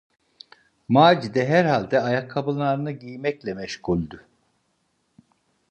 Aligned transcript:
Macide 0.87 1.45
herhalde 1.47 2.01
ayakkabılarını 2.01 2.91
giymekle 2.91 3.53
meşguldü. 3.53 4.25